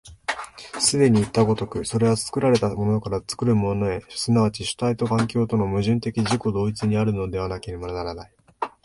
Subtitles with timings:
[0.79, 8.31] 既にいった如く、それは作られたものから作るものへ、即ち主体と環境との矛盾的自己同一にあるのでなければならない。